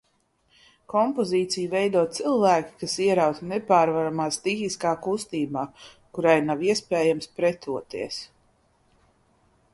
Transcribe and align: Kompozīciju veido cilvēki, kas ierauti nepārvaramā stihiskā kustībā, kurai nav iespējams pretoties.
Kompozīciju 0.93 1.69
veido 1.73 2.01
cilvēki, 2.19 2.73
kas 2.83 2.95
ierauti 3.09 3.49
nepārvaramā 3.53 4.27
stihiskā 4.39 4.95
kustībā, 5.05 5.67
kurai 6.19 6.35
nav 6.49 6.65
iespējams 6.71 7.33
pretoties. 7.39 8.19